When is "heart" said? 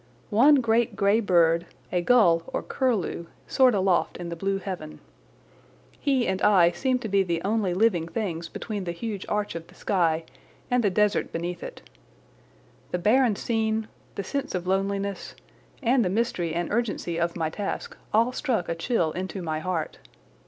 19.59-19.99